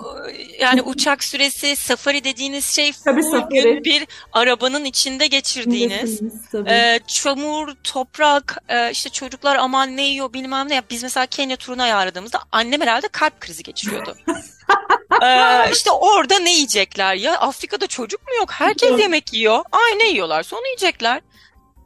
[0.60, 3.62] yani uçak süresi safari dediğiniz şey tabii safari.
[3.62, 6.20] gün bir arabanın içinde geçirdiğiniz
[6.66, 10.74] e, çamur, toprak, e, işte çocuklar aman ne yiyor bilmem ne.
[10.74, 14.16] Ya biz mesela Kenya turuna ayarladığımızda annem herhalde kalp krizi geçiriyordu.
[15.22, 17.38] ee, işte orada ne yiyecekler ya?
[17.38, 18.50] Afrika'da çocuk mu yok?
[18.50, 19.64] Herkes yemek yiyor.
[19.72, 20.42] Ay ne yiyorlar?
[20.42, 21.20] Sonra yiyecekler.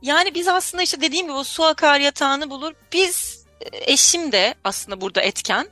[0.03, 2.73] Yani biz aslında işte dediğim gibi o su akar yatağını bulur.
[2.93, 5.69] Biz e, eşim de aslında burada etken.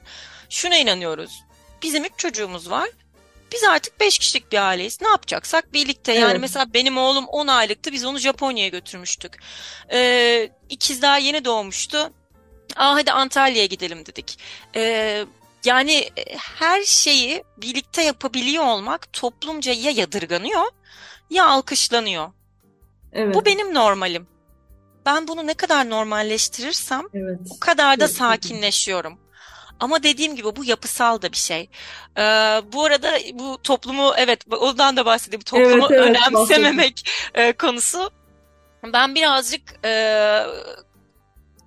[0.50, 1.44] Şuna inanıyoruz.
[1.82, 2.88] Bizim üç çocuğumuz var.
[3.52, 5.00] Biz artık beş kişilik bir aileyiz.
[5.00, 6.12] Ne yapacaksak birlikte.
[6.12, 6.40] Yani evet.
[6.40, 7.92] mesela benim oğlum 10 aylıktı.
[7.92, 9.38] Biz onu Japonya'ya götürmüştük.
[9.92, 11.98] Ee, ikiz daha yeni doğmuştu.
[12.76, 14.38] Aa hadi Antalya'ya gidelim dedik.
[14.76, 15.24] Ee,
[15.64, 20.64] yani e, her şeyi birlikte yapabiliyor olmak toplumca ya yadırganıyor
[21.30, 22.32] ya alkışlanıyor.
[23.12, 23.34] Evet.
[23.34, 24.26] Bu benim normalim.
[25.06, 27.38] Ben bunu ne kadar normalleştirirsem evet.
[27.50, 29.18] o kadar da sakinleşiyorum.
[29.80, 31.70] Ama dediğim gibi bu yapısal da bir şey.
[32.18, 32.22] Ee,
[32.72, 35.42] bu arada bu toplumu evet ondan da bahsedeyim.
[35.42, 38.10] Toplumu evet, evet, önemsememek e, konusu.
[38.92, 40.42] Ben birazcık e,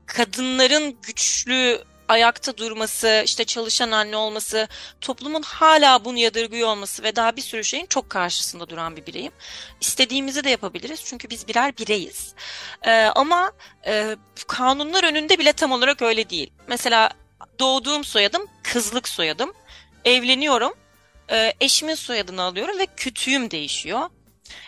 [0.06, 4.68] kadınların güçlü ayakta durması, işte çalışan anne olması,
[5.02, 9.32] toplumun hala bunu yadırgıyor olması ve daha bir sürü şeyin çok karşısında duran bir bireyim.
[9.82, 12.34] İstediğimizi de yapabiliriz çünkü biz birer bireyiz.
[12.84, 13.52] Ee, ama
[13.86, 14.16] e,
[14.48, 16.52] kanunlar önünde bile tam olarak öyle değil.
[16.68, 17.10] Mesela
[17.60, 19.54] doğduğum soyadım kızlık soyadım.
[20.06, 20.74] Evleniyorum.
[21.32, 24.10] E, eşimin soyadını alıyorum ve kütüğüm değişiyor.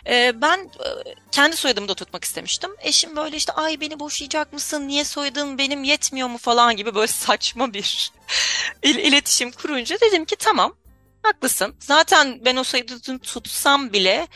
[0.06, 0.88] Ee, ben e,
[1.32, 2.70] kendi soyadımı da tutmak istemiştim.
[2.80, 4.88] Eşim böyle işte ay beni boşayacak mısın?
[4.88, 8.12] Niye soyadım benim yetmiyor mu falan gibi böyle saçma bir
[8.82, 10.76] il- iletişim kurunca dedim ki tamam
[11.22, 11.74] haklısın.
[11.80, 14.28] Zaten ben o soyadını tutsam bile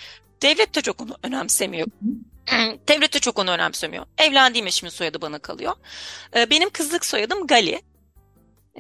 [0.43, 1.87] devlet de çok onu önemsemiyor.
[2.89, 4.07] devlet de çok onu önemsemiyor.
[4.19, 5.75] Evlendiğim eşimin soyadı bana kalıyor.
[6.37, 7.83] Ee, benim kızlık soyadım Gali.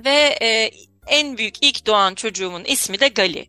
[0.04, 0.70] Ve e,
[1.06, 3.48] en büyük ilk doğan çocuğumun ismi de Gali.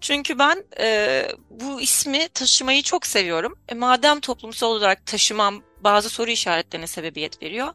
[0.00, 3.58] Çünkü ben e, bu ismi taşımayı çok seviyorum.
[3.68, 7.68] E, madem toplumsal olarak taşımam bazı soru işaretlerine sebebiyet veriyor.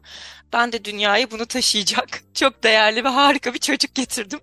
[0.52, 4.40] Ben de dünyaya bunu taşıyacak çok değerli ve harika bir çocuk getirdim.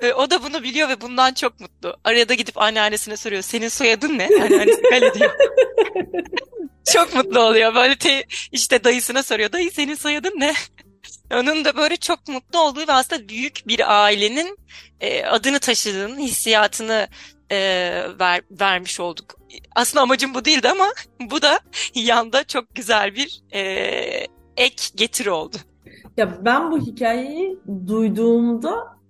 [0.00, 1.96] E, o da bunu biliyor ve bundan çok mutlu.
[2.04, 3.42] Arada gidip anneannesine soruyor.
[3.42, 4.28] Senin soyadın ne?
[4.42, 5.30] Anneannesi Kale diyor.
[6.92, 7.74] çok mutlu oluyor.
[7.74, 9.52] Böyle te, işte dayısına soruyor.
[9.52, 10.54] Dayı senin soyadın ne?
[11.32, 14.58] Onun da böyle çok mutlu olduğu ve aslında büyük bir ailenin
[15.00, 17.08] e, adını taşıdığının hissiyatını
[17.50, 17.58] e,
[18.20, 19.34] ver, vermiş olduk.
[19.74, 20.86] Aslında amacım bu değildi ama
[21.30, 21.60] bu da
[21.94, 23.62] yanda çok güzel bir e,
[24.56, 25.56] ek getiri oldu.
[26.16, 29.01] Ya ben bu hikayeyi duyduğumda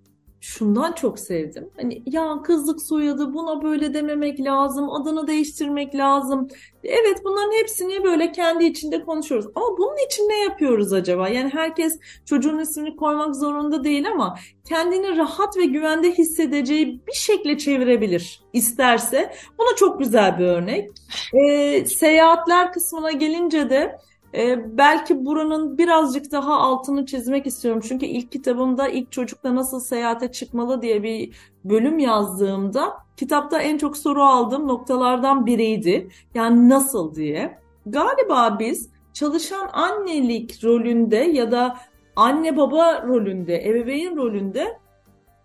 [0.43, 1.71] şundan çok sevdim.
[1.77, 6.49] Hani ya kızlık soyadı buna böyle dememek lazım, adını değiştirmek lazım.
[6.85, 9.47] Evet bunların hepsini böyle kendi içinde konuşuyoruz.
[9.55, 11.29] Ama bunun için ne yapıyoruz acaba?
[11.29, 17.59] Yani herkes çocuğun ismini koymak zorunda değil ama kendini rahat ve güvende hissedeceği bir şekilde
[17.59, 19.33] çevirebilir isterse.
[19.59, 20.91] Buna çok güzel bir örnek.
[21.35, 23.99] Ee, seyahatler kısmına gelince de
[24.35, 27.83] ee, belki buranın birazcık daha altını çizmek istiyorum.
[27.89, 33.97] Çünkü ilk kitabımda ilk çocukla nasıl seyahate çıkmalı diye bir bölüm yazdığımda kitapta en çok
[33.97, 36.09] soru aldığım noktalardan biriydi.
[36.35, 37.59] Yani nasıl diye.
[37.87, 41.77] Galiba biz çalışan annelik rolünde ya da
[42.17, 44.79] anne baba rolünde, ebeveyn rolünde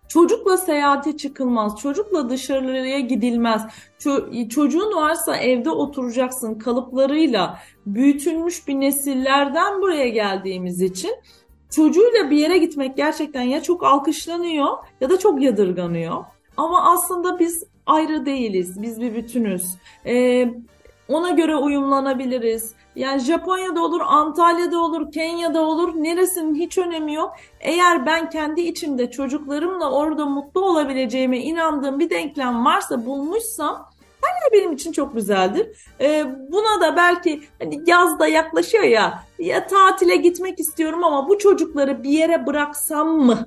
[0.07, 3.61] Çocukla seyahate çıkılmaz, çocukla dışarıya gidilmez.
[3.99, 11.11] Ço- çocuğun varsa evde oturacaksın kalıplarıyla büyütülmüş bir nesillerden buraya geldiğimiz için
[11.69, 14.67] çocuğuyla bir yere gitmek gerçekten ya çok alkışlanıyor
[15.01, 16.25] ya da çok yadırganıyor.
[16.57, 19.75] Ama aslında biz ayrı değiliz, biz bir bütünüz.
[20.05, 20.53] Ee,
[21.09, 22.73] ona göre uyumlanabiliriz.
[22.95, 25.93] Yani Japonya'da olur, Antalya'da olur, Kenya'da olur.
[25.95, 27.35] Neresinin hiç önemi yok.
[27.59, 33.89] Eğer ben kendi içimde çocuklarımla orada mutlu olabileceğime inandığım bir denklem varsa bulmuşsam
[34.23, 35.67] Bence benim için çok güzeldir.
[36.01, 41.37] Ee, buna da belki hani yaz da yaklaşıyor ya, ya tatile gitmek istiyorum ama bu
[41.37, 43.45] çocukları bir yere bıraksam mı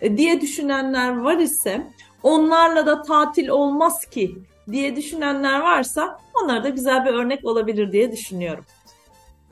[0.00, 1.86] e, diye düşünenler var ise
[2.22, 4.38] onlarla da tatil olmaz ki
[4.72, 8.64] diye düşünenler varsa onlara da güzel bir örnek olabilir diye düşünüyorum.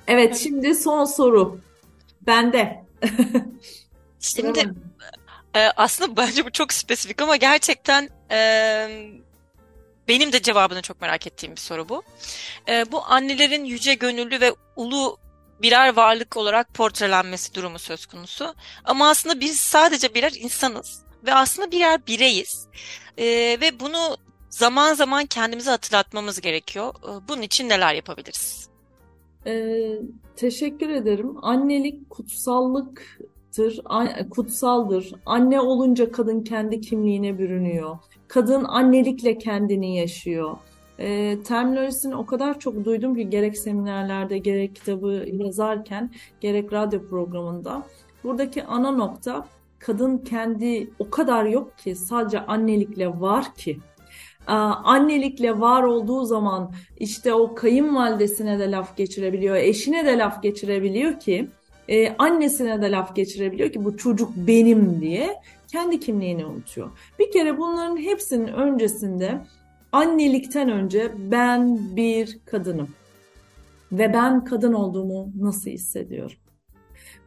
[0.06, 1.60] Evet şimdi son soru.
[2.20, 2.84] Bende.
[4.20, 4.74] Şimdi
[5.54, 8.38] e, aslında bence bu çok spesifik ama gerçekten e,
[10.08, 12.02] benim de cevabını çok merak ettiğim bir soru bu.
[12.68, 15.18] E, bu annelerin yüce gönüllü ve ulu
[15.62, 18.54] birer varlık olarak portrelenmesi durumu söz konusu.
[18.84, 22.66] Ama aslında biz sadece birer insanız ve aslında birer bireyiz.
[23.18, 23.24] E,
[23.60, 24.16] ve bunu
[24.56, 26.94] zaman zaman kendimize hatırlatmamız gerekiyor.
[27.04, 28.68] E, bunun için neler yapabiliriz?
[29.46, 29.98] Ee,
[30.36, 31.36] teşekkür ederim.
[31.42, 33.80] Annelik kutsallıktır,
[34.30, 35.12] kutsaldır.
[35.26, 37.98] Anne olunca kadın kendi kimliğine bürünüyor.
[38.28, 40.56] Kadın annelikle kendini yaşıyor.
[40.98, 47.82] E, terminolojisini o kadar çok duydum ki gerek seminerlerde, gerek kitabı yazarken, gerek radyo programında.
[48.24, 49.46] Buradaki ana nokta
[49.78, 53.78] kadın kendi o kadar yok ki sadece annelikle var ki
[54.54, 61.48] annelikle var olduğu zaman işte o kayınvalidesine de laf geçirebiliyor, eşine de laf geçirebiliyor ki
[61.88, 66.90] e, annesine de laf geçirebiliyor ki bu çocuk benim diye kendi kimliğini unutuyor.
[67.18, 69.40] Bir kere bunların hepsinin öncesinde
[69.92, 72.88] annelikten önce ben bir kadınım
[73.92, 76.36] ve ben kadın olduğumu nasıl hissediyorum?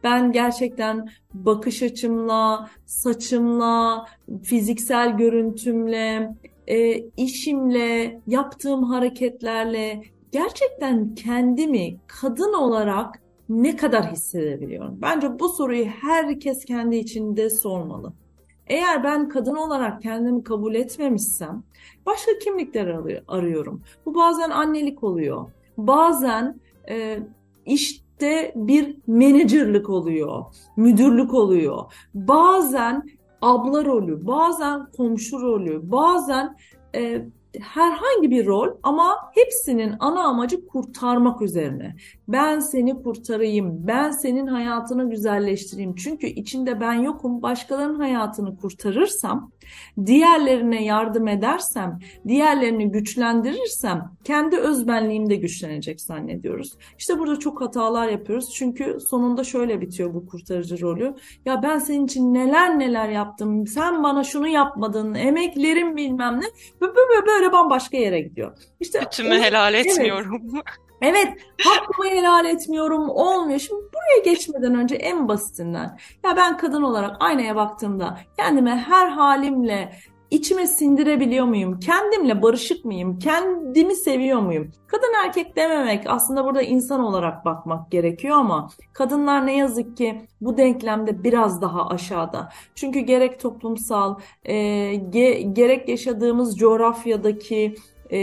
[0.04, 4.06] Ben gerçekten bakış açımla, saçımla,
[4.42, 6.34] fiziksel görüntümle,
[6.66, 14.98] e, işimle, yaptığım hareketlerle gerçekten kendimi kadın olarak ne kadar hissedebiliyorum?
[15.02, 18.12] Bence bu soruyu herkes kendi içinde sormalı.
[18.66, 21.62] Eğer ben kadın olarak kendimi kabul etmemişsem
[22.06, 22.86] başka kimlikler
[23.28, 23.82] arıyorum.
[24.06, 25.46] Bu bazen annelik oluyor.
[25.76, 27.18] Bazen e,
[27.66, 30.44] işte bir menajerlik oluyor,
[30.76, 31.92] müdürlük oluyor.
[32.14, 33.02] Bazen
[33.42, 36.56] abla rolü, bazen komşu rolü, bazen
[36.94, 37.26] e,
[37.58, 41.96] herhangi bir rol ama hepsinin ana amacı kurtarmak üzerine.
[42.28, 45.94] Ben seni kurtarayım, ben senin hayatını güzelleştireyim.
[45.94, 49.52] Çünkü içinde ben yokum, başkalarının hayatını kurtarırsam,
[50.06, 56.76] diğerlerine yardım edersem, diğerlerini güçlendirirsem kendi özbenliğim de güçlenecek zannediyoruz.
[56.98, 58.50] İşte burada çok hatalar yapıyoruz.
[58.54, 61.14] Çünkü sonunda şöyle bitiyor bu kurtarıcı rolü.
[61.44, 66.46] Ya ben senin için neler neler yaptım, sen bana şunu yapmadın, emeklerim bilmem ne.
[66.80, 66.94] Böyle,
[67.52, 68.58] bambaşka yere gidiyor.
[68.80, 70.42] İşte Bütümü helal etmiyorum.
[70.54, 70.64] Evet.
[71.02, 71.28] Evet,
[71.64, 73.58] hakkımı helal etmiyorum, olmuyor.
[73.58, 79.92] Şimdi buraya geçmeden önce en basitinden, ya ben kadın olarak aynaya baktığımda kendime her halimle
[80.30, 81.80] içime sindirebiliyor muyum?
[81.80, 83.18] Kendimle barışık mıyım?
[83.18, 84.70] Kendimi seviyor muyum?
[84.86, 90.56] Kadın erkek dememek aslında burada insan olarak bakmak gerekiyor ama kadınlar ne yazık ki bu
[90.56, 92.48] denklemde biraz daha aşağıda.
[92.74, 97.74] Çünkü gerek toplumsal, e, ge, gerek yaşadığımız coğrafyadaki
[98.12, 98.18] e,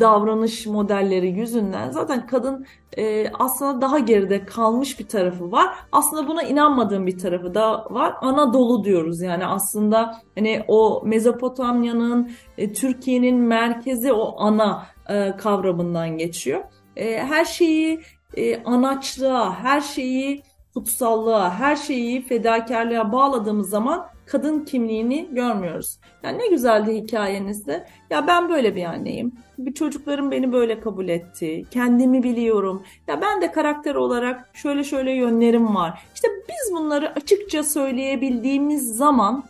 [0.00, 2.66] davranış modelleri yüzünden zaten kadın
[2.98, 5.68] e, aslında daha geride kalmış bir tarafı var.
[5.92, 8.14] Aslında buna inanmadığım bir tarafı da var.
[8.20, 16.64] Anadolu diyoruz yani aslında hani o Mezopotamya'nın, e, Türkiye'nin merkezi o ana e, kavramından geçiyor.
[16.96, 18.00] E, her şeyi
[18.34, 20.42] e, anaçlığa, her şeyi
[20.74, 25.98] kutsallığa, her şeyi fedakarlığa bağladığımız zaman kadın kimliğini görmüyoruz.
[26.22, 27.86] Yani ne güzeldi hikayenizde.
[28.10, 29.32] Ya ben böyle bir anneyim.
[29.58, 31.64] Bir çocuklarım beni böyle kabul etti.
[31.70, 32.82] Kendimi biliyorum.
[33.08, 36.02] Ya ben de karakter olarak şöyle şöyle yönlerim var.
[36.14, 39.44] İşte biz bunları açıkça söyleyebildiğimiz zaman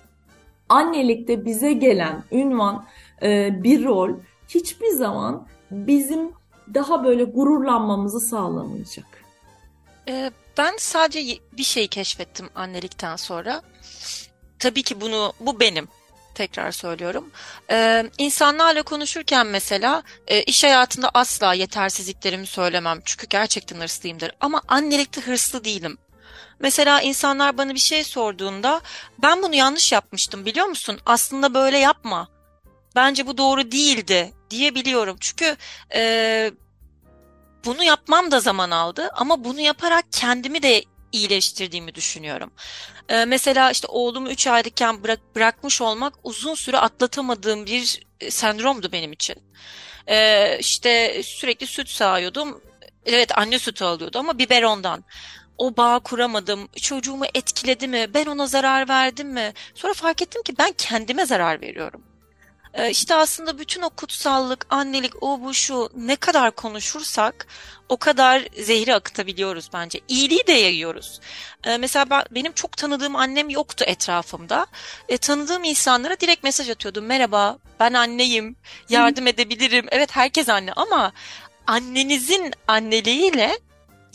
[0.68, 2.84] annelikte bize gelen ünvan,
[3.22, 4.10] e, bir rol
[4.48, 6.32] hiçbir zaman bizim
[6.74, 9.06] daha böyle gururlanmamızı sağlamayacak.
[10.08, 13.62] Ee, ben sadece bir şey keşfettim annelikten sonra.
[14.58, 15.88] Tabii ki bunu bu benim.
[16.34, 17.30] Tekrar söylüyorum.
[17.70, 23.00] Ee, insanlarla konuşurken mesela e, iş hayatında asla yetersizliklerimi söylemem.
[23.04, 24.32] Çünkü gerçekten hırslıyımdır.
[24.40, 25.98] Ama annelikte hırslı değilim.
[26.60, 28.80] Mesela insanlar bana bir şey sorduğunda
[29.18, 30.98] ben bunu yanlış yapmıştım biliyor musun?
[31.06, 32.28] Aslında böyle yapma.
[32.96, 35.16] Bence bu doğru değildi diyebiliyorum.
[35.20, 35.56] Çünkü
[35.94, 36.50] e,
[37.64, 40.84] bunu yapmam da zaman aldı ama bunu yaparak kendimi de
[41.16, 42.50] iyileştirdiğimi düşünüyorum.
[43.08, 48.92] Ee, mesela işte oğlumu 3 aylıkken bırak, bırakmış olmak uzun süre atlatamadığım bir e, sendromdu
[48.92, 49.36] benim için.
[50.08, 52.60] Ee, işte sürekli süt sağıyordum.
[53.06, 55.04] Evet anne sütü alıyordu ama biberondan.
[55.58, 56.68] O bağ kuramadım.
[56.82, 58.06] Çocuğumu etkiledi mi?
[58.14, 59.52] Ben ona zarar verdim mi?
[59.74, 62.02] Sonra fark ettim ki ben kendime zarar veriyorum.
[62.74, 67.46] Ee, işte aslında bütün o kutsallık, annelik, o bu şu ne kadar konuşursak
[67.88, 70.00] o kadar zehri akıtabiliyoruz bence.
[70.08, 71.20] İyiliği de yayıyoruz.
[71.64, 74.66] Ee, mesela ben, benim çok tanıdığım annem yoktu etrafımda.
[75.08, 77.06] E, tanıdığım insanlara direkt mesaj atıyordum.
[77.06, 78.56] Merhaba ben anneyim,
[78.88, 79.86] yardım edebilirim.
[79.90, 81.12] Evet herkes anne ama
[81.66, 83.58] annenizin anneliğiyle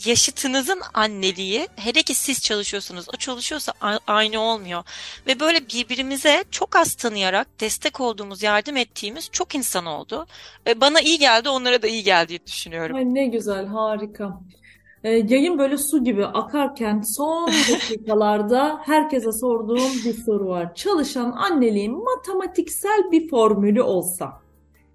[0.06, 3.72] yaşıtınızın anneliği hele ki siz çalışıyorsunuz o çalışıyorsa
[4.06, 4.84] aynı olmuyor.
[5.26, 10.26] Ve böyle birbirimize çok az tanıyarak destek olduğumuz yardım ettiğimiz çok insan oldu.
[10.66, 12.96] Ve bana iyi geldi onlara da iyi geldiğini düşünüyorum.
[12.96, 14.40] Ay ne güzel harika.
[15.04, 20.74] Ee, yayın böyle su gibi akarken son dakikalarda herkese sorduğum bir soru var.
[20.74, 24.32] Çalışan anneliğin matematiksel bir formülü olsa,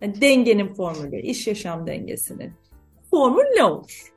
[0.02, 2.54] yani dengenin formülü, iş yaşam dengesinin
[3.12, 4.17] formül ne olur?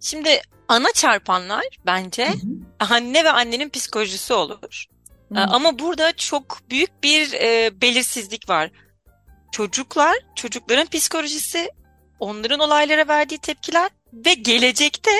[0.00, 2.94] Şimdi ana çarpanlar bence hı hı.
[2.94, 4.84] anne ve annenin psikolojisi olur.
[5.32, 5.40] Hı.
[5.40, 8.70] Ama burada çok büyük bir e, belirsizlik var.
[9.52, 11.70] Çocuklar, çocukların psikolojisi,
[12.20, 15.10] onların olaylara verdiği tepkiler ve gelecekte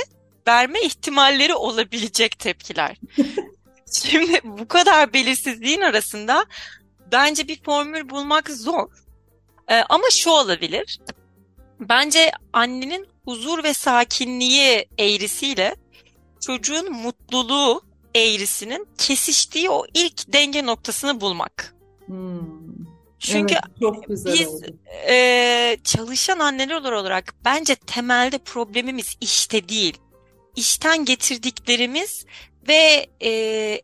[0.49, 2.97] verme ihtimalleri olabilecek tepkiler.
[3.93, 6.47] Şimdi bu kadar belirsizliğin arasında
[7.13, 8.89] bence bir formül bulmak zor.
[9.69, 10.99] Ee, ama şu olabilir.
[11.81, 15.77] Bence annenin huzur ve sakinliği eğrisiyle
[16.41, 17.83] çocuğun mutluluğu
[18.15, 21.75] eğrisinin kesiştiği o ilk denge noktasını bulmak.
[22.07, 22.57] Hmm.
[23.19, 24.67] Çünkü evet, çok güzel biz oldu.
[25.09, 29.99] E, çalışan anneler olarak bence temelde problemimiz işte değil.
[30.57, 32.27] İşten getirdiklerimiz
[32.69, 33.83] ve e,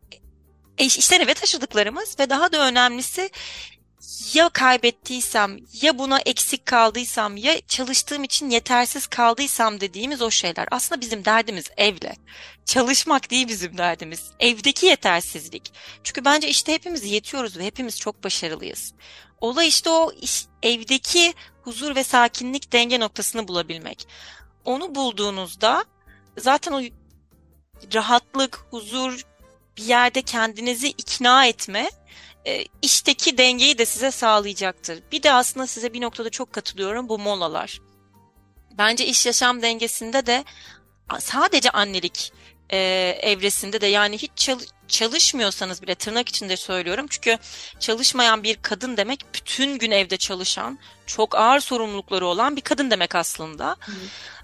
[0.78, 3.30] işten eve taşıdıklarımız ve daha da önemlisi
[4.34, 10.68] ya kaybettiysem, ya buna eksik kaldıysam, ya çalıştığım için yetersiz kaldıysam dediğimiz o şeyler.
[10.70, 12.16] Aslında bizim derdimiz evle.
[12.64, 14.30] Çalışmak değil bizim derdimiz.
[14.40, 15.72] Evdeki yetersizlik.
[16.04, 18.92] Çünkü bence işte hepimiz yetiyoruz ve hepimiz çok başarılıyız.
[19.40, 24.08] Olay işte o iş, evdeki huzur ve sakinlik denge noktasını bulabilmek.
[24.64, 25.84] Onu bulduğunuzda
[26.38, 26.80] zaten o
[27.94, 29.22] rahatlık, huzur,
[29.76, 31.90] bir yerde kendinizi ikna etme
[32.46, 35.02] e, işteki dengeyi de size sağlayacaktır.
[35.12, 37.80] Bir de aslında size bir noktada çok katılıyorum bu molalar.
[38.78, 40.44] Bence iş yaşam dengesinde de
[41.18, 42.32] sadece annelik
[42.70, 42.78] e,
[43.22, 47.06] evresinde de yani hiç çalış, çalışmıyorsanız bile tırnak içinde söylüyorum.
[47.10, 47.38] Çünkü
[47.80, 53.14] çalışmayan bir kadın demek bütün gün evde çalışan, çok ağır sorumlulukları olan bir kadın demek
[53.14, 53.76] aslında.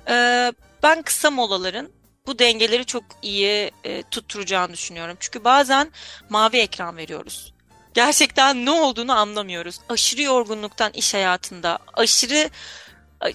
[0.09, 0.53] E,
[0.83, 1.89] ben kısa molaların
[2.27, 5.17] bu dengeleri çok iyi e, tutturacağını düşünüyorum.
[5.21, 5.93] Çünkü bazen
[6.29, 7.58] mavi ekran veriyoruz
[7.99, 9.81] gerçekten ne olduğunu anlamıyoruz.
[9.89, 12.51] Aşırı yorgunluktan iş hayatında, aşırı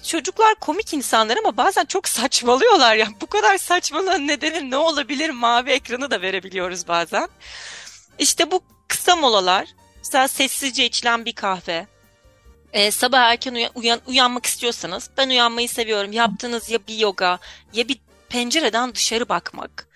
[0.02, 3.08] çocuklar komik insanlar ama bazen çok saçmalıyorlar ya.
[3.20, 5.30] Bu kadar saçmalığın nedeni ne olabilir?
[5.30, 7.28] Mavi ekranı da verebiliyoruz bazen.
[8.18, 9.66] İşte bu kısa molalar
[10.04, 11.86] Mesela sessizce içilen bir kahve.
[12.72, 16.12] Ee, sabah erken uyan, uyan, uyanmak istiyorsanız ben uyanmayı seviyorum.
[16.12, 17.38] Yaptığınız ya bir yoga
[17.72, 17.98] ya bir
[18.28, 19.88] pencereden dışarı bakmak.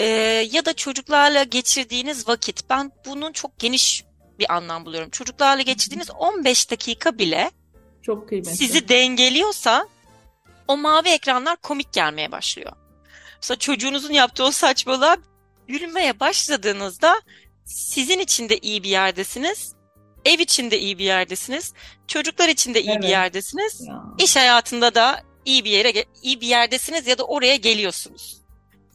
[0.00, 2.70] Ee, ya da çocuklarla geçirdiğiniz vakit.
[2.70, 4.04] Ben bunun çok geniş
[4.38, 5.10] bir anlam buluyorum.
[5.10, 7.50] Çocuklarla geçirdiğiniz 15 dakika bile
[8.02, 8.56] çok kıymetli.
[8.56, 9.88] sizi dengeliyorsa
[10.68, 12.72] o mavi ekranlar komik gelmeye başlıyor.
[13.36, 15.16] Mesela çocuğunuzun yaptığı o saçmalığa
[15.68, 17.20] gülmeye başladığınızda
[17.64, 19.74] sizin için de iyi bir yerdesiniz.
[20.24, 21.72] Ev için de iyi bir yerdesiniz.
[22.06, 23.02] Çocuklar için de iyi evet.
[23.02, 23.80] bir yerdesiniz.
[23.80, 24.02] Ya.
[24.18, 28.39] İş hayatında da iyi bir yere iyi bir yerdesiniz ya da oraya geliyorsunuz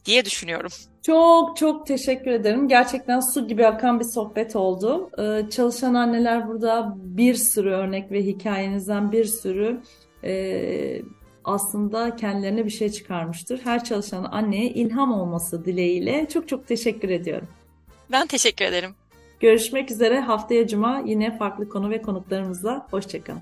[0.06, 0.72] diye düşünüyorum.
[1.06, 2.68] Çok çok teşekkür ederim.
[2.68, 5.10] Gerçekten su gibi akan bir sohbet oldu.
[5.20, 9.82] Ee, çalışan anneler burada bir sürü örnek ve hikayenizden bir sürü
[10.24, 11.02] e,
[11.44, 13.60] aslında kendilerine bir şey çıkarmıştır.
[13.64, 17.48] Her çalışan anneye ilham olması dileğiyle çok çok teşekkür ediyorum.
[18.12, 18.96] Ben teşekkür ederim.
[19.40, 22.88] Görüşmek üzere haftaya cuma yine farklı konu ve konuklarımızla.
[22.92, 23.42] Hoşçakalın.